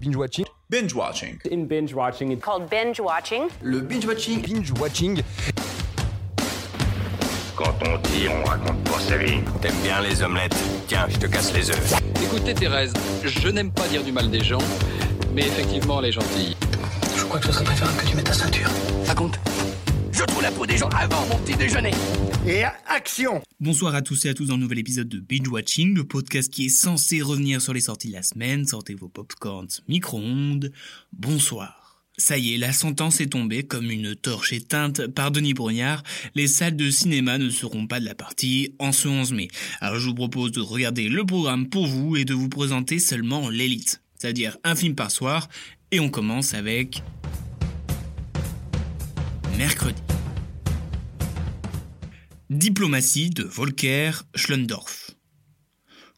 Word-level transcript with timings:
Binge 0.00 0.16
watching. 0.16 0.46
Binge 0.70 0.94
watching. 0.94 1.40
In 1.50 1.66
binge 1.66 1.92
watching, 1.94 2.30
it's 2.30 2.44
called 2.44 2.70
binge 2.70 3.00
watching. 3.00 3.48
Le 3.60 3.80
binge 3.80 4.06
watching. 4.06 4.40
Binge 4.40 4.70
watching. 4.78 5.20
Quand 7.56 7.74
on 7.82 7.98
tire, 8.02 8.32
on 8.32 8.44
raconte 8.44 8.84
pas 8.84 9.00
sa 9.00 9.16
vie. 9.16 9.40
T'aimes 9.60 9.74
bien 9.82 10.00
les 10.00 10.22
omelettes? 10.22 10.54
Tiens, 10.86 11.06
je 11.08 11.18
te 11.18 11.26
casse 11.26 11.52
les 11.54 11.70
œufs. 11.70 11.94
Écoutez 12.22 12.54
Thérèse, 12.54 12.92
je 13.24 13.48
n'aime 13.48 13.72
pas 13.72 13.88
dire 13.88 14.04
du 14.04 14.12
mal 14.12 14.30
des 14.30 14.44
gens, 14.44 14.58
mais 15.32 15.42
effectivement 15.42 15.98
elle 15.98 16.06
est 16.06 16.12
gentille. 16.12 16.56
Je 17.16 17.24
crois 17.24 17.40
que 17.40 17.46
ce 17.46 17.52
serait 17.52 17.64
préférable 17.64 17.96
que 17.98 18.06
tu 18.06 18.14
mettes 18.14 18.26
ta 18.26 18.32
ceinture. 18.32 18.68
Raconte. 19.08 19.40
Je 20.12 20.22
trouve 20.22 20.42
la 20.42 20.52
peau 20.52 20.66
des 20.66 20.76
gens 20.76 20.88
avant 20.90 21.26
mon 21.26 21.36
petit 21.38 21.56
déjeuner. 21.56 21.90
Et 22.46 22.62
action 22.86 23.40
Bonsoir 23.58 23.94
à 23.94 24.02
tous 24.02 24.26
et 24.26 24.28
à 24.28 24.34
tous 24.34 24.48
dans 24.48 24.54
un 24.54 24.58
nouvel 24.58 24.78
épisode 24.78 25.08
de 25.08 25.18
Binge 25.18 25.48
Watching, 25.48 25.94
le 25.94 26.04
podcast 26.04 26.52
qui 26.52 26.66
est 26.66 26.68
censé 26.68 27.22
revenir 27.22 27.62
sur 27.62 27.72
les 27.72 27.80
sorties 27.80 28.08
de 28.08 28.12
la 28.12 28.22
semaine. 28.22 28.66
Sortez 28.66 28.94
vos 28.94 29.08
popcorns 29.08 29.80
micro-ondes. 29.88 30.70
Bonsoir. 31.14 32.04
Ça 32.18 32.36
y 32.36 32.52
est, 32.52 32.58
la 32.58 32.74
sentence 32.74 33.22
est 33.22 33.28
tombée 33.28 33.62
comme 33.62 33.90
une 33.90 34.14
torche 34.14 34.52
éteinte 34.52 35.06
par 35.06 35.30
Denis 35.30 35.54
Brognard. 35.54 36.02
Les 36.34 36.46
salles 36.46 36.76
de 36.76 36.90
cinéma 36.90 37.38
ne 37.38 37.48
seront 37.48 37.86
pas 37.86 37.98
de 37.98 38.04
la 38.04 38.14
partie 38.14 38.74
en 38.78 38.92
ce 38.92 39.08
11 39.08 39.32
mai. 39.32 39.48
Alors 39.80 39.98
je 39.98 40.08
vous 40.08 40.14
propose 40.14 40.52
de 40.52 40.60
regarder 40.60 41.08
le 41.08 41.24
programme 41.24 41.70
pour 41.70 41.86
vous 41.86 42.16
et 42.16 42.26
de 42.26 42.34
vous 42.34 42.50
présenter 42.50 42.98
seulement 42.98 43.48
l'élite. 43.48 44.02
C'est-à-dire 44.18 44.58
un 44.64 44.76
film 44.76 44.94
par 44.94 45.10
soir. 45.10 45.48
Et 45.92 46.00
on 46.00 46.10
commence 46.10 46.52
avec 46.52 47.02
mercredi. 49.56 50.02
Diplomatie 52.50 53.30
de 53.30 53.42
Volker 53.42 54.10
Schlendorf. 54.34 55.12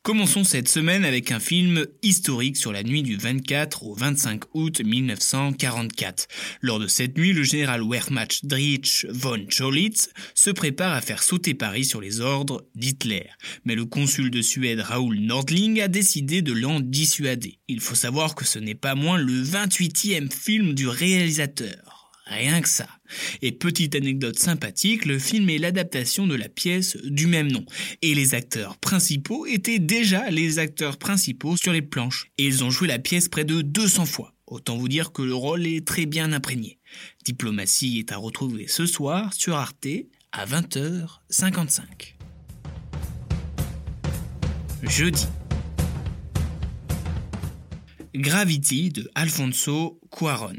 Commençons 0.03 0.43
cette 0.43 0.69
semaine 0.69 1.05
avec 1.05 1.31
un 1.31 1.39
film 1.39 1.87
historique 2.03 2.57
sur 2.57 2.73
la 2.73 2.83
nuit 2.83 3.05
du 3.05 3.17
24 3.17 3.85
au 3.85 3.95
25 3.95 4.43
août 4.55 4.81
1944. 4.85 6.27
Lors 6.63 6.81
de 6.81 6.89
cette 6.89 7.17
nuit, 7.17 7.33
le 7.33 7.45
général 7.45 7.83
Wehrmacht 7.89 8.45
Dietrich 8.45 9.07
von 9.09 9.47
Scholitz 9.49 10.09
se 10.35 10.51
prépare 10.51 10.95
à 10.95 11.01
faire 11.01 11.23
sauter 11.23 11.55
Paris 11.55 11.85
sur 11.85 12.01
les 12.01 12.21
ordres 12.21 12.67
d'Hitler. 12.75 13.31
Mais 13.65 13.77
le 13.77 13.85
consul 13.85 14.33
de 14.33 14.43
Suède 14.43 14.81
Raoul 14.81 15.21
Nordling 15.21 15.81
a 15.81 15.87
décidé 15.87 16.43
de 16.43 16.53
l'en 16.53 16.81
dissuader. 16.81 17.61
Il 17.69 17.79
faut 17.79 17.95
savoir 17.95 18.35
que 18.35 18.45
ce 18.45 18.59
n'est 18.59 18.75
pas 18.75 18.97
moins 18.97 19.19
le 19.19 19.45
28e 19.45 20.33
film 20.33 20.75
du 20.75 20.89
réalisateur. 20.89 22.06
Rien 22.27 22.61
que 22.61 22.69
ça. 22.69 22.89
Et 23.41 23.53
petite 23.53 23.95
anecdote 23.95 24.39
sympathique, 24.39 25.05
le 25.05 25.19
film 25.19 25.49
est 25.49 25.59
l'adaptation 25.59 26.27
de 26.27 26.35
la 26.35 26.49
pièce 26.49 26.97
du 27.05 27.29
même 27.29 27.51
nom. 27.51 27.65
Et 28.03 28.15
les 28.15 28.35
acteurs 28.35 28.79
principaux 28.79 29.47
étaient 29.47 29.79
déjà 29.79 30.29
les 30.31 30.59
acteurs 30.59 30.99
principaux 30.99 31.57
sur 31.57 31.73
les 31.73 31.83
planches. 31.83 32.27
Et 32.37 32.47
ils 32.47 32.65
ont 32.65 32.71
joué 32.71 32.89
la 32.89 32.99
pièce 32.99 33.29
près 33.29 33.45
de 33.45 33.63
200 33.63 34.07
fois. 34.07 34.35
Autant 34.49 34.77
vous 34.77 34.89
dire 34.89 35.13
que 35.13 35.23
le 35.23 35.35
rôle 35.35 35.67
est 35.67 35.87
très 35.87 36.07
bien 36.07 36.33
imprégné. 36.33 36.79
Diplomatie 37.25 37.99
est 37.99 38.13
à 38.13 38.17
retrouver 38.17 38.67
ce 38.67 38.87
soir 38.87 39.33
sur 39.33 39.57
Arte 39.57 39.87
à 40.33 40.47
20h55. 40.47 42.15
Jeudi. 44.83 45.27
Gravity 48.15 48.91
de 48.91 49.11
Alfonso 49.15 50.01
Cuaron. 50.11 50.59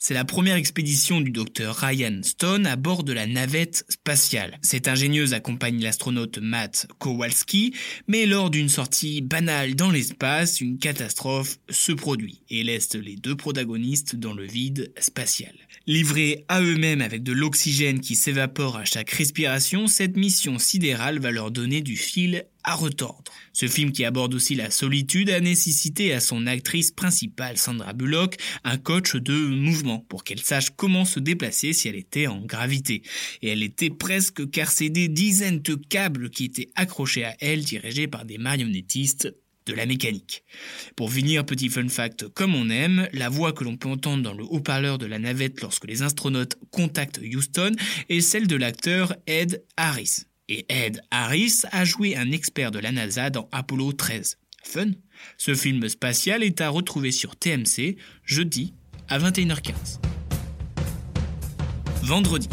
C'est 0.00 0.14
la 0.14 0.24
première 0.24 0.54
expédition 0.54 1.20
du 1.20 1.32
docteur 1.32 1.74
Ryan 1.74 2.20
Stone 2.22 2.66
à 2.66 2.76
bord 2.76 3.02
de 3.02 3.12
la 3.12 3.26
navette 3.26 3.84
spatiale. 3.88 4.60
Cette 4.62 4.86
ingénieuse 4.86 5.34
accompagne 5.34 5.82
l'astronaute 5.82 6.38
Matt 6.38 6.86
Kowalski, 6.98 7.74
mais 8.06 8.24
lors 8.24 8.48
d'une 8.48 8.68
sortie 8.68 9.22
banale 9.22 9.74
dans 9.74 9.90
l'espace, 9.90 10.60
une 10.60 10.78
catastrophe 10.78 11.58
se 11.68 11.90
produit 11.90 12.42
et 12.48 12.62
laisse 12.62 12.94
les 12.94 13.16
deux 13.16 13.34
protagonistes 13.34 14.14
dans 14.14 14.34
le 14.34 14.46
vide 14.46 14.92
spatial. 15.00 15.54
Livrés 15.88 16.44
à 16.46 16.60
eux-mêmes 16.60 17.02
avec 17.02 17.24
de 17.24 17.32
l'oxygène 17.32 17.98
qui 17.98 18.14
s'évapore 18.14 18.76
à 18.76 18.84
chaque 18.84 19.10
respiration, 19.10 19.88
cette 19.88 20.16
mission 20.16 20.60
sidérale 20.60 21.18
va 21.18 21.32
leur 21.32 21.50
donner 21.50 21.80
du 21.80 21.96
fil 21.96 22.44
à 22.68 22.74
retordre. 22.74 23.32
Ce 23.54 23.66
film 23.66 23.92
qui 23.92 24.04
aborde 24.04 24.34
aussi 24.34 24.54
la 24.54 24.70
solitude 24.70 25.30
a 25.30 25.40
nécessité 25.40 26.12
à 26.12 26.20
son 26.20 26.46
actrice 26.46 26.90
principale 26.90 27.56
Sandra 27.56 27.94
Bullock 27.94 28.36
un 28.62 28.76
coach 28.76 29.16
de 29.16 29.32
mouvement 29.32 30.04
pour 30.10 30.22
qu'elle 30.22 30.42
sache 30.42 30.68
comment 30.76 31.06
se 31.06 31.18
déplacer 31.18 31.72
si 31.72 31.88
elle 31.88 31.96
était 31.96 32.26
en 32.26 32.42
gravité. 32.42 33.02
Et 33.40 33.48
elle 33.48 33.62
était 33.62 33.88
presque 33.88 34.50
carcée 34.50 34.90
des 34.90 35.08
dizaines 35.08 35.62
de 35.62 35.76
câbles 35.76 36.28
qui 36.28 36.44
étaient 36.44 36.68
accrochés 36.74 37.24
à 37.24 37.34
elle 37.40 37.64
dirigés 37.64 38.06
par 38.06 38.26
des 38.26 38.36
marionnettistes 38.36 39.34
de 39.64 39.72
la 39.72 39.86
mécanique. 39.86 40.44
Pour 40.94 41.10
finir, 41.10 41.46
petit 41.46 41.70
fun 41.70 41.88
fact 41.88 42.28
comme 42.28 42.54
on 42.54 42.68
aime, 42.68 43.08
la 43.14 43.30
voix 43.30 43.54
que 43.54 43.64
l'on 43.64 43.78
peut 43.78 43.88
entendre 43.88 44.22
dans 44.22 44.34
le 44.34 44.44
haut-parleur 44.44 44.98
de 44.98 45.06
la 45.06 45.18
navette 45.18 45.62
lorsque 45.62 45.86
les 45.86 46.02
astronautes 46.02 46.56
contactent 46.70 47.20
Houston 47.22 47.72
est 48.10 48.20
celle 48.20 48.46
de 48.46 48.56
l'acteur 48.56 49.14
Ed 49.26 49.64
Harris. 49.78 50.27
Et 50.50 50.64
Ed 50.70 51.02
Harris 51.10 51.60
a 51.72 51.84
joué 51.84 52.16
un 52.16 52.32
expert 52.32 52.70
de 52.70 52.78
la 52.78 52.90
NASA 52.90 53.28
dans 53.28 53.50
Apollo 53.52 53.92
13. 53.92 54.38
Fun 54.64 54.92
Ce 55.36 55.54
film 55.54 55.86
spatial 55.90 56.42
est 56.42 56.62
à 56.62 56.70
retrouver 56.70 57.10
sur 57.10 57.36
TMC 57.36 57.96
jeudi 58.24 58.72
à 59.08 59.18
21h15. 59.18 60.00
Vendredi. 62.02 62.48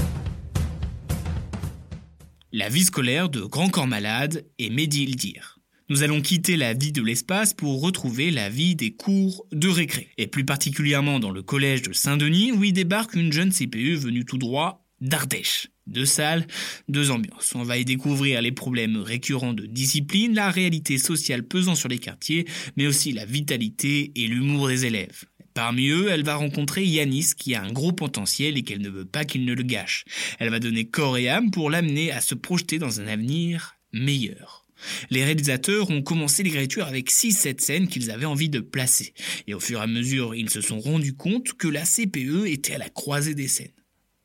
La 2.51 2.67
vie 2.67 2.83
scolaire 2.83 3.29
de 3.29 3.41
Grand 3.41 3.69
Corps 3.69 3.88
Malade 3.88 4.45
et 4.59 4.69
Mehdi 4.69 5.03
Ildir. 5.03 5.59
Nous 5.88 6.03
allons 6.03 6.19
quitter 6.19 6.57
la 6.57 6.73
vie 6.73 6.91
de 6.91 7.01
l'espace 7.01 7.53
pour 7.53 7.81
retrouver 7.81 8.29
la 8.29 8.50
vie 8.50 8.75
des 8.75 8.91
cours 8.91 9.45
de 9.53 9.69
récré, 9.69 10.09
et 10.17 10.27
plus 10.27 10.44
particulièrement 10.44 11.19
dans 11.19 11.31
le 11.31 11.44
collège 11.44 11.83
de 11.83 11.94
Saint-Denis 11.94 12.51
où 12.51 12.63
y 12.63 12.73
débarque 12.73 13.13
une 13.13 13.31
jeune 13.31 13.51
CPE 13.51 13.95
venue 13.95 14.25
tout 14.25 14.38
droit 14.38 14.84
d'Ardèche. 15.01 15.67
Deux 15.88 16.06
salles, 16.06 16.47
deux 16.89 17.11
ambiances. 17.11 17.53
On 17.56 17.63
va 17.63 17.78
y 17.78 17.85
découvrir 17.85 18.41
les 18.41 18.51
problèmes 18.51 18.97
récurrents 18.97 19.53
de 19.53 19.66
discipline, 19.66 20.33
la 20.33 20.50
réalité 20.50 20.97
sociale 20.97 21.44
pesant 21.44 21.75
sur 21.75 21.89
les 21.89 22.00
quartiers, 22.00 22.45
mais 22.75 22.88
aussi 22.88 23.11
la 23.11 23.25
vitalité 23.25 24.11
et 24.16 24.28
l'humour 24.28 24.67
des 24.67 24.85
élèves. 24.85 25.25
Parmi 25.53 25.88
eux, 25.88 26.09
elle 26.09 26.23
va 26.23 26.35
rencontrer 26.35 26.83
Yanis 26.83 27.29
qui 27.38 27.56
a 27.56 27.63
un 27.63 27.72
gros 27.72 27.94
potentiel 27.94 28.57
et 28.57 28.63
qu'elle 28.63 28.81
ne 28.81 28.89
veut 28.89 29.06
pas 29.06 29.23
qu'il 29.23 29.45
ne 29.45 29.53
le 29.53 29.63
gâche. 29.63 30.03
Elle 30.39 30.50
va 30.50 30.59
donner 30.59 30.85
corps 30.85 31.17
et 31.17 31.29
âme 31.29 31.50
pour 31.50 31.69
l'amener 31.69 32.12
à 32.12 32.19
se 32.19 32.35
projeter 32.35 32.77
dans 32.77 33.00
un 33.00 33.07
avenir 33.07 33.75
meilleur. 33.94 34.66
Les 35.09 35.23
réalisateurs 35.23 35.89
ont 35.91 36.01
commencé 36.01 36.44
l'écriture 36.44 36.85
avec 36.85 37.09
6-7 37.09 37.62
scènes 37.62 37.88
qu'ils 37.88 38.12
avaient 38.12 38.25
envie 38.25 38.50
de 38.50 38.59
placer. 38.59 39.13
Et 39.47 39.53
au 39.53 39.59
fur 39.59 39.79
et 39.79 39.83
à 39.83 39.88
mesure, 39.88 40.35
ils 40.35 40.50
se 40.50 40.62
sont 40.62 40.79
rendus 40.79 41.16
compte 41.16 41.53
que 41.53 41.69
la 41.69 41.85
CPE 41.85 42.47
était 42.47 42.75
à 42.75 42.79
la 42.79 42.89
croisée 42.89 43.35
des 43.35 43.47
scènes. 43.47 43.72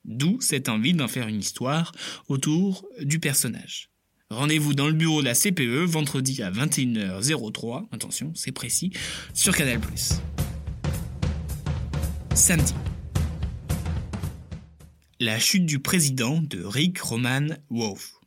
D'où 0.04 0.40
cette 0.40 0.68
envie 0.68 0.94
d'en 0.94 1.08
faire 1.08 1.28
une 1.28 1.40
histoire 1.40 1.92
autour 2.28 2.86
du 3.00 3.20
personnage. 3.20 3.90
Rendez-vous 4.30 4.74
dans 4.74 4.86
le 4.86 4.94
bureau 4.94 5.20
de 5.20 5.26
la 5.26 5.34
CPE 5.34 5.84
vendredi 5.86 6.40
à 6.42 6.50
21h03, 6.52 7.88
attention, 7.90 8.32
c'est 8.34 8.52
précis, 8.52 8.92
sur 9.34 9.56
Canal+. 9.56 9.80
Samedi. 12.34 12.74
La 15.18 15.38
chute 15.38 15.66
du 15.66 15.80
président 15.80 16.40
de 16.40 16.62
Rick 16.64 17.00
Roman 17.00 17.48
Wolf. 17.70 18.20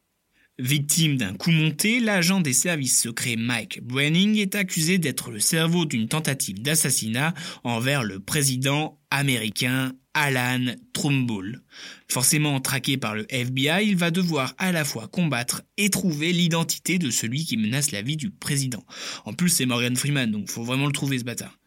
Victime 0.60 1.18
d'un 1.18 1.34
coup 1.34 1.50
monté, 1.50 2.00
l'agent 2.00 2.40
des 2.40 2.54
services 2.54 3.02
secrets 3.02 3.38
Mike 3.38 3.82
Branning 3.82 4.38
est 4.38 4.54
accusé 4.54 5.00
d'être 5.00 5.32
le 5.32 5.40
cerveau 5.40 5.86
d'une 5.86 6.08
tentative 6.08 6.62
d'assassinat 6.62 7.34
envers 7.64 8.04
le 8.04 8.20
président 8.20 9.00
américain 9.10 9.94
Alan 10.14 10.76
Trumbull. 10.94 11.62
Forcément 12.08 12.60
traqué 12.60 12.98
par 12.98 13.16
le 13.16 13.26
FBI, 13.30 13.88
il 13.88 13.98
va 13.98 14.12
devoir 14.12 14.54
à 14.58 14.72
la 14.72 14.86
fois 14.86 15.08
combattre 15.08 15.64
et 15.78 15.90
trouver 15.90 16.32
l'identité 16.32 17.00
de 17.00 17.10
celui 17.10 17.46
qui 17.46 17.58
menace 17.58 17.92
la 17.92 18.02
vie 18.02 18.18
du 18.18 18.30
président. 18.30 18.86
En 19.26 19.34
plus, 19.34 19.50
c'est 19.50 19.66
Morgan 19.66 19.96
Freeman, 19.96 20.32
donc 20.32 20.50
faut 20.50 20.64
vraiment 20.64 20.86
le 20.88 20.92
trouver 20.92 21.20
ce 21.20 21.24
bâtard. 21.24 21.58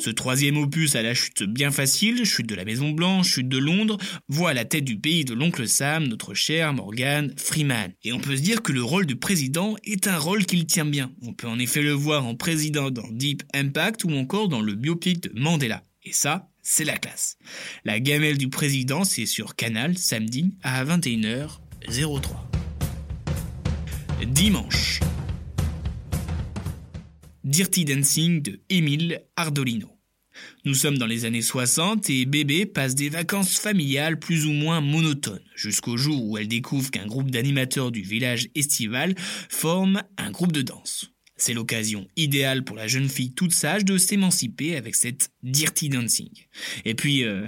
Ce 0.00 0.10
troisième 0.10 0.56
opus 0.58 0.94
a 0.94 1.02
la 1.02 1.12
chute 1.12 1.42
bien 1.42 1.72
facile, 1.72 2.24
chute 2.24 2.48
de 2.48 2.54
la 2.54 2.64
Maison 2.64 2.90
Blanche, 2.90 3.30
chute 3.30 3.48
de 3.48 3.58
Londres, 3.58 3.98
voit 4.28 4.50
à 4.50 4.54
la 4.54 4.64
tête 4.64 4.84
du 4.84 4.96
pays 4.96 5.24
de 5.24 5.34
l'oncle 5.34 5.66
Sam 5.66 6.06
notre 6.06 6.34
cher 6.34 6.72
Morgan 6.72 7.34
Freeman. 7.36 7.92
Et 8.04 8.12
on 8.12 8.20
peut 8.20 8.36
se 8.36 8.42
dire 8.42 8.62
que 8.62 8.70
le 8.70 8.84
rôle 8.84 9.06
de 9.06 9.14
président 9.14 9.74
est 9.82 10.06
un 10.06 10.16
rôle 10.16 10.46
qu'il 10.46 10.66
tient 10.66 10.84
bien. 10.84 11.10
On 11.22 11.32
peut 11.32 11.48
en 11.48 11.58
effet 11.58 11.82
le 11.82 11.90
voir 11.90 12.24
en 12.26 12.36
président 12.36 12.92
dans 12.92 13.08
Deep 13.10 13.42
Impact 13.54 14.04
ou 14.04 14.12
encore 14.12 14.48
dans 14.48 14.60
le 14.60 14.74
biopic 14.74 15.20
de 15.20 15.32
Mandela. 15.34 15.82
Et 16.04 16.12
ça, 16.12 16.48
c'est 16.70 16.84
la 16.84 16.98
classe. 16.98 17.38
La 17.86 17.98
gamelle 17.98 18.36
du 18.36 18.50
président, 18.50 19.02
c'est 19.02 19.24
sur 19.24 19.56
Canal, 19.56 19.96
samedi 19.96 20.54
à 20.62 20.84
21h03. 20.84 21.48
Dimanche. 24.26 25.00
Dirty 27.42 27.86
Dancing 27.86 28.42
de 28.42 28.60
Émile 28.68 29.22
Ardolino. 29.36 29.88
Nous 30.66 30.74
sommes 30.74 30.98
dans 30.98 31.06
les 31.06 31.24
années 31.24 31.40
60 31.40 32.10
et 32.10 32.26
Bébé 32.26 32.66
passe 32.66 32.94
des 32.94 33.08
vacances 33.08 33.58
familiales 33.58 34.18
plus 34.18 34.44
ou 34.44 34.52
moins 34.52 34.82
monotones, 34.82 35.40
jusqu'au 35.56 35.96
jour 35.96 36.22
où 36.22 36.36
elle 36.36 36.48
découvre 36.48 36.90
qu'un 36.90 37.06
groupe 37.06 37.30
d'animateurs 37.30 37.90
du 37.90 38.02
village 38.02 38.50
estival 38.54 39.14
forme 39.48 40.02
un 40.18 40.30
groupe 40.30 40.52
de 40.52 40.62
danse. 40.62 41.10
C'est 41.38 41.54
l'occasion 41.54 42.06
idéale 42.16 42.64
pour 42.64 42.76
la 42.76 42.88
jeune 42.88 43.08
fille 43.08 43.32
toute 43.32 43.52
sage 43.52 43.84
de 43.84 43.96
s'émanciper 43.96 44.76
avec 44.76 44.96
cette 44.96 45.30
Dirty 45.44 45.88
Dancing. 45.88 46.30
Et 46.84 46.94
puis, 46.94 47.24
euh, 47.24 47.46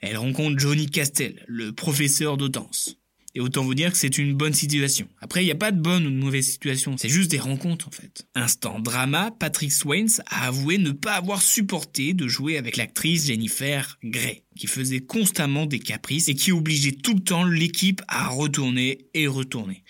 elle 0.00 0.16
rencontre 0.16 0.58
Johnny 0.58 0.90
Castell, 0.90 1.44
le 1.46 1.72
professeur 1.72 2.36
de 2.36 2.48
danse. 2.48 2.96
Et 3.36 3.40
autant 3.40 3.62
vous 3.62 3.74
dire 3.74 3.92
que 3.92 3.96
c'est 3.96 4.18
une 4.18 4.34
bonne 4.34 4.54
situation. 4.54 5.06
Après, 5.20 5.42
il 5.42 5.44
n'y 5.44 5.52
a 5.52 5.56
pas 5.56 5.70
de 5.70 5.80
bonne 5.80 6.04
ou 6.04 6.10
de 6.10 6.16
mauvaise 6.16 6.48
situation, 6.48 6.96
c'est 6.96 7.08
juste 7.08 7.30
des 7.30 7.38
rencontres 7.38 7.86
en 7.86 7.92
fait. 7.92 8.26
Instant 8.34 8.80
drama, 8.80 9.30
Patrick 9.38 9.70
Swayze 9.70 10.20
a 10.26 10.48
avoué 10.48 10.78
ne 10.78 10.90
pas 10.90 11.14
avoir 11.14 11.40
supporté 11.40 12.12
de 12.12 12.26
jouer 12.26 12.58
avec 12.58 12.76
l'actrice 12.76 13.26
Jennifer 13.26 13.98
Grey, 14.02 14.42
qui 14.56 14.66
faisait 14.66 15.00
constamment 15.00 15.66
des 15.66 15.78
caprices 15.78 16.28
et 16.28 16.34
qui 16.34 16.50
obligeait 16.50 16.90
tout 16.90 17.14
le 17.14 17.20
temps 17.20 17.44
l'équipe 17.44 18.02
à 18.08 18.26
retourner 18.26 19.06
et 19.14 19.28
retourner. 19.28 19.84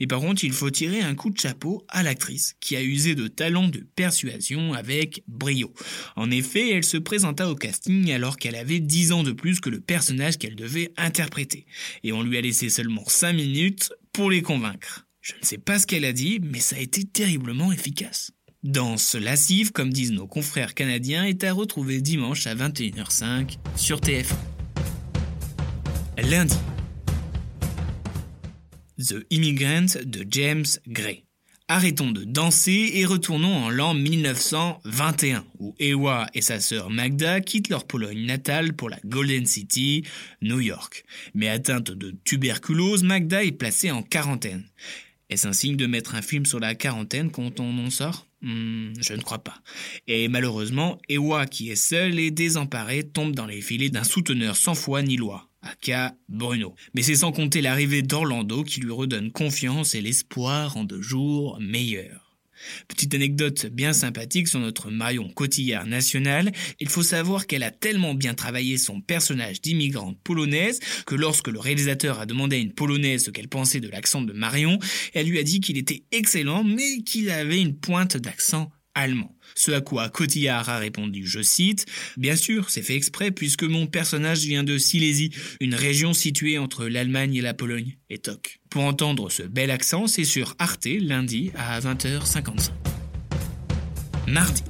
Mais 0.00 0.06
par 0.06 0.20
contre, 0.20 0.44
il 0.44 0.52
faut 0.52 0.70
tirer 0.70 1.00
un 1.00 1.14
coup 1.14 1.30
de 1.30 1.38
chapeau 1.38 1.84
à 1.88 2.02
l'actrice, 2.02 2.54
qui 2.60 2.76
a 2.76 2.82
usé 2.82 3.14
de 3.14 3.28
talent 3.28 3.68
de 3.68 3.86
persuasion 3.94 4.72
avec 4.72 5.22
brio. 5.28 5.72
En 6.16 6.30
effet, 6.30 6.70
elle 6.70 6.84
se 6.84 6.96
présenta 6.96 7.48
au 7.48 7.54
casting 7.54 8.10
alors 8.10 8.36
qu'elle 8.36 8.56
avait 8.56 8.80
10 8.80 9.12
ans 9.12 9.22
de 9.22 9.32
plus 9.32 9.60
que 9.60 9.70
le 9.70 9.80
personnage 9.80 10.38
qu'elle 10.38 10.56
devait 10.56 10.92
interpréter. 10.96 11.66
Et 12.02 12.12
on 12.12 12.22
lui 12.22 12.36
a 12.38 12.40
laissé 12.40 12.68
seulement 12.68 13.04
5 13.06 13.32
minutes 13.32 13.92
pour 14.12 14.30
les 14.30 14.42
convaincre. 14.42 15.06
Je 15.20 15.32
ne 15.40 15.44
sais 15.44 15.58
pas 15.58 15.78
ce 15.78 15.86
qu'elle 15.86 16.04
a 16.04 16.12
dit, 16.12 16.40
mais 16.42 16.60
ça 16.60 16.76
a 16.76 16.80
été 16.80 17.04
terriblement 17.04 17.72
efficace. 17.72 18.32
Danse 18.62 19.14
lascive, 19.14 19.72
comme 19.72 19.92
disent 19.92 20.12
nos 20.12 20.26
confrères 20.26 20.74
canadiens, 20.74 21.24
est 21.24 21.44
à 21.44 21.52
retrouver 21.52 22.00
dimanche 22.00 22.46
à 22.46 22.54
21h05 22.54 23.58
sur 23.76 24.00
TF1. 24.00 24.34
Lundi, 26.18 26.56
The 28.98 29.26
Immigrant 29.30 29.86
de 30.04 30.24
James 30.30 30.64
Gray. 30.86 31.24
Arrêtons 31.66 32.12
de 32.12 32.22
danser 32.24 32.92
et 32.94 33.06
retournons 33.06 33.64
en 33.64 33.70
l'an 33.70 33.94
1921, 33.94 35.44
où 35.58 35.74
Ewa 35.80 36.28
et 36.34 36.42
sa 36.42 36.60
sœur 36.60 36.90
Magda 36.90 37.40
quittent 37.40 37.70
leur 37.70 37.86
Pologne 37.86 38.24
natale 38.26 38.74
pour 38.74 38.90
la 38.90 38.98
Golden 39.04 39.46
City, 39.46 40.04
New 40.42 40.60
York. 40.60 41.04
Mais 41.34 41.48
atteinte 41.48 41.90
de 41.90 42.14
tuberculose, 42.24 43.02
Magda 43.02 43.42
est 43.42 43.52
placée 43.52 43.90
en 43.90 44.02
quarantaine. 44.02 44.64
Est-ce 45.30 45.48
un 45.48 45.52
signe 45.54 45.76
de 45.76 45.86
mettre 45.86 46.14
un 46.14 46.22
film 46.22 46.46
sur 46.46 46.60
la 46.60 46.74
quarantaine 46.74 47.30
quand 47.30 47.58
on 47.58 47.78
en 47.78 47.90
sort? 47.90 48.28
Hmm, 48.42 48.92
Je 49.00 49.14
ne 49.14 49.22
crois 49.22 49.42
pas. 49.42 49.60
Et 50.06 50.28
malheureusement, 50.28 51.00
Ewa, 51.08 51.46
qui 51.46 51.70
est 51.70 51.76
seule 51.76 52.18
et 52.20 52.30
désemparée, 52.30 53.02
tombe 53.04 53.34
dans 53.34 53.46
les 53.46 53.62
filets 53.62 53.88
d'un 53.88 54.04
souteneur 54.04 54.54
sans 54.54 54.74
foi 54.74 55.02
ni 55.02 55.16
loi 55.16 55.48
aka 55.64 56.14
Bruno. 56.28 56.74
Mais 56.94 57.02
c'est 57.02 57.16
sans 57.16 57.32
compter 57.32 57.60
l'arrivée 57.60 58.02
d'Orlando 58.02 58.64
qui 58.64 58.80
lui 58.80 58.92
redonne 58.92 59.32
confiance 59.32 59.94
et 59.94 60.00
l'espoir 60.00 60.76
en 60.76 60.84
de 60.84 61.00
jours 61.00 61.58
meilleurs. 61.60 62.24
Petite 62.88 63.14
anecdote 63.14 63.66
bien 63.66 63.92
sympathique 63.92 64.48
sur 64.48 64.60
notre 64.60 64.90
Marion 64.90 65.28
Cotillard 65.28 65.86
nationale, 65.86 66.52
il 66.80 66.88
faut 66.88 67.02
savoir 67.02 67.46
qu'elle 67.46 67.62
a 67.62 67.70
tellement 67.70 68.14
bien 68.14 68.34
travaillé 68.34 68.78
son 68.78 69.00
personnage 69.00 69.60
d'immigrante 69.60 70.18
polonaise 70.22 70.80
que 71.06 71.14
lorsque 71.14 71.48
le 71.48 71.58
réalisateur 71.58 72.20
a 72.20 72.26
demandé 72.26 72.56
à 72.56 72.60
une 72.60 72.72
polonaise 72.72 73.24
ce 73.24 73.30
qu'elle 73.30 73.48
pensait 73.48 73.80
de 73.80 73.88
l'accent 73.88 74.22
de 74.22 74.32
Marion, 74.32 74.78
elle 75.12 75.26
lui 75.26 75.38
a 75.38 75.42
dit 75.42 75.60
qu'il 75.60 75.78
était 75.78 76.04
excellent 76.12 76.64
mais 76.64 77.02
qu'il 77.02 77.30
avait 77.30 77.60
une 77.60 77.76
pointe 77.76 78.16
d'accent 78.16 78.70
allemand. 78.94 79.34
Ce 79.54 79.70
à 79.70 79.80
quoi 79.80 80.08
Cotillard 80.08 80.68
a 80.68 80.78
répondu, 80.78 81.26
je 81.26 81.42
cite, 81.42 81.86
Bien 82.16 82.36
sûr, 82.36 82.70
c'est 82.70 82.82
fait 82.82 82.94
exprès 82.94 83.30
puisque 83.30 83.64
mon 83.64 83.86
personnage 83.86 84.40
vient 84.40 84.64
de 84.64 84.78
Silésie, 84.78 85.30
une 85.60 85.74
région 85.74 86.12
située 86.12 86.58
entre 86.58 86.86
l'Allemagne 86.86 87.34
et 87.34 87.40
la 87.40 87.54
Pologne, 87.54 87.96
et 88.10 88.18
toc. 88.18 88.60
Pour 88.70 88.84
entendre 88.84 89.30
ce 89.30 89.42
bel 89.42 89.70
accent, 89.70 90.06
c'est 90.06 90.24
sur 90.24 90.54
Arte 90.58 90.86
lundi 90.86 91.50
à 91.54 91.80
20h55. 91.80 92.70
Mardi. 94.28 94.62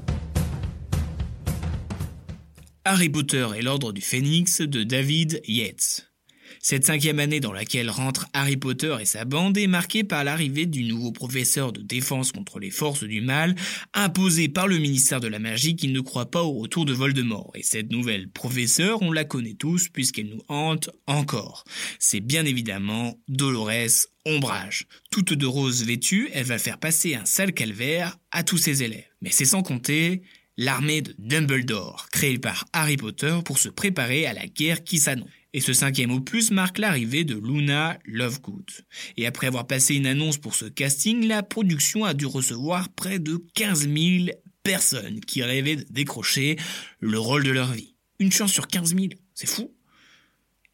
Harry 2.85 3.09
Potter 3.09 3.47
et 3.57 3.63
l'Ordre 3.63 3.93
du 3.93 4.03
Phénix 4.03 4.61
de 4.61 4.83
David 4.83 5.41
Yates. 5.47 6.14
Cette 6.61 6.87
cinquième 6.87 7.19
année 7.19 7.41
dans 7.41 7.53
laquelle 7.53 7.91
rentre 7.91 8.27
Harry 8.33 8.57
Potter 8.57 8.97
et 9.01 9.05
sa 9.05 9.25
bande 9.25 9.57
est 9.59 9.67
marquée 9.67 10.05
par 10.05 10.25
l'arrivée 10.25 10.67
du 10.67 10.85
nouveau 10.85 11.13
professeur 11.13 11.73
de 11.73 11.83
défense 11.83 12.33
contre 12.33 12.59
les 12.59 12.71
forces 12.71 13.05
du 13.05 13.21
mal, 13.21 13.55
imposé 13.93 14.49
par 14.49 14.69
le 14.69 14.79
ministère 14.79 15.21
de 15.21 15.29
la 15.29 15.39
magie 15.39 15.77
qui 15.77 15.89
ne 15.89 16.01
croit 16.01 16.31
pas 16.31 16.43
au 16.43 16.53
retour 16.53 16.85
de 16.85 16.93
Voldemort. 16.93 17.51
Et 17.55 17.63
cette 17.63 17.91
nouvelle 17.91 18.29
professeure, 18.29 19.03
on 19.03 19.13
la 19.13 19.25
connaît 19.25 19.55
tous 19.55 19.89
puisqu'elle 19.89 20.29
nous 20.29 20.43
hante 20.49 20.91
encore. 21.07 21.65
C'est 21.99 22.21
bien 22.21 22.45
évidemment 22.45 23.19
Dolores 23.29 24.09
Ombrage. 24.27 24.87
Toute 25.11 25.35
de 25.35 25.47
rose 25.47 25.85
vêtue, 25.85 26.31
elle 26.33 26.47
va 26.47 26.59
faire 26.59 26.79
passer 26.79 27.15
un 27.15 27.27
sale 27.27 27.53
calvaire 27.53 28.17
à 28.31 28.43
tous 28.43 28.59
ses 28.59 28.83
élèves. 28.83 29.05
Mais 29.21 29.31
c'est 29.31 29.45
sans 29.45 29.63
compter 29.63 30.23
l'armée 30.57 31.03
de 31.03 31.15
Dumbledore, 31.19 32.07
créée 32.11 32.39
par 32.39 32.65
Harry 32.73 32.97
Potter 32.97 33.39
pour 33.45 33.59
se 33.59 33.69
préparer 33.69 34.27
à 34.27 34.33
la 34.33 34.47
guerre 34.47 34.85
qui 34.85 34.99
s'annonce. 34.99 35.29
Et 35.55 35.61
ce 35.61 35.73
cinquième 35.73 36.11
opus 36.11 36.51
marque 36.51 36.79
l'arrivée 36.79 37.23
de 37.23 37.37
Luna 37.37 37.97
Lovegood. 38.07 38.69
Et 39.17 39.25
après 39.25 39.47
avoir 39.47 39.69
passé 39.69 39.95
une 39.95 40.07
annonce 40.07 40.37
pour 40.37 40.57
ce 40.57 40.65
casting, 40.65 41.29
la 41.29 41.45
production 41.45 42.05
a 42.05 42.13
dû 42.13 42.27
recevoir 42.27 42.89
près 42.89 43.21
de 43.21 43.37
15 43.55 43.89
000 43.89 44.37
personnes 44.65 45.21
qui 45.21 45.45
rêvaient 45.45 45.77
de 45.77 45.87
décrocher 45.91 46.57
le 46.99 47.21
rôle 47.21 47.45
de 47.45 47.53
leur 47.53 47.73
vie. 47.73 47.95
Une 48.19 48.33
chance 48.33 48.53
sur 48.53 48.67
15 48.67 48.97
000, 48.97 49.07
c'est 49.33 49.49
fou. 49.49 49.73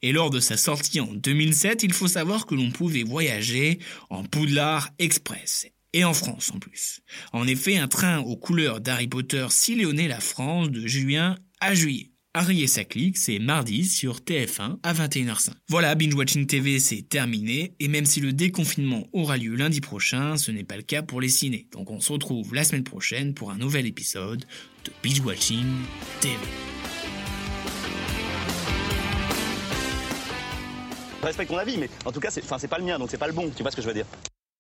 Et 0.00 0.12
lors 0.12 0.30
de 0.30 0.40
sa 0.40 0.56
sortie 0.56 1.00
en 1.00 1.12
2007, 1.12 1.82
il 1.82 1.92
faut 1.92 2.08
savoir 2.08 2.46
que 2.46 2.54
l'on 2.54 2.70
pouvait 2.70 3.02
voyager 3.02 3.80
en 4.08 4.24
Poudlard 4.24 4.88
Express. 4.98 5.66
Et 5.92 6.04
en 6.04 6.14
France 6.14 6.52
en 6.54 6.58
plus. 6.58 7.02
En 7.34 7.46
effet, 7.46 7.76
un 7.76 7.88
train 7.88 8.20
aux 8.20 8.36
couleurs 8.36 8.80
d'Harry 8.80 9.08
Potter 9.08 9.46
sillonnait 9.50 10.08
la 10.08 10.20
France 10.20 10.70
de 10.70 10.86
juin 10.86 11.36
à 11.60 11.74
juillet. 11.74 12.09
Harry 12.32 12.62
et 12.62 12.68
sa 12.68 12.84
clique, 12.84 13.18
c'est 13.18 13.40
mardi 13.40 13.84
sur 13.84 14.18
TF1 14.18 14.78
à 14.84 14.94
21h05. 14.94 15.50
Voilà, 15.68 15.96
Binge 15.96 16.14
Watching 16.14 16.46
TV, 16.46 16.78
c'est 16.78 17.02
terminé, 17.02 17.74
et 17.80 17.88
même 17.88 18.06
si 18.06 18.20
le 18.20 18.32
déconfinement 18.32 19.08
aura 19.12 19.36
lieu 19.36 19.56
lundi 19.56 19.80
prochain, 19.80 20.36
ce 20.36 20.52
n'est 20.52 20.62
pas 20.62 20.76
le 20.76 20.84
cas 20.84 21.02
pour 21.02 21.20
les 21.20 21.28
ciné. 21.28 21.66
Donc 21.72 21.90
on 21.90 21.98
se 21.98 22.12
retrouve 22.12 22.54
la 22.54 22.62
semaine 22.62 22.84
prochaine 22.84 23.34
pour 23.34 23.50
un 23.50 23.58
nouvel 23.58 23.84
épisode 23.84 24.44
de 24.84 24.92
Binge 25.02 25.18
Watching 25.22 25.66
TV. 26.20 26.36
Je 31.20 31.26
respecte 31.26 31.50
ton 31.50 31.58
avis, 31.58 31.78
mais 31.78 31.90
en 32.04 32.12
tout 32.12 32.20
cas, 32.20 32.30
c'est 32.30 32.68
pas 32.68 32.78
le 32.78 32.84
mien, 32.84 32.96
donc 32.96 33.10
c'est 33.10 33.18
pas 33.18 33.26
le 33.26 33.32
bon, 33.32 33.50
tu 33.50 33.62
vois 33.62 33.72
ce 33.72 33.76
que 33.76 33.82
je 33.82 33.88
veux 33.88 33.94
dire? 33.94 34.06